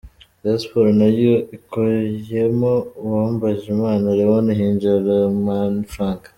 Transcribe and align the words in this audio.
'Rayon 0.41 0.59
Sports 0.63 0.95
nayo 0.99 1.33
ikuyemo 1.57 2.73
Uwambajimana 3.03 4.05
Leon 4.17 4.45
hinjira 4.59 4.97
Lomamai 5.05 5.89
Frank. 5.93 6.21